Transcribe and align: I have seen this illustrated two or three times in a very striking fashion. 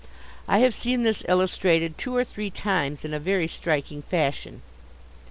I 0.47 0.57
have 0.61 0.73
seen 0.73 1.03
this 1.03 1.23
illustrated 1.27 1.95
two 1.95 2.15
or 2.15 2.23
three 2.23 2.49
times 2.49 3.05
in 3.05 3.13
a 3.13 3.19
very 3.19 3.47
striking 3.47 4.01
fashion. 4.01 4.63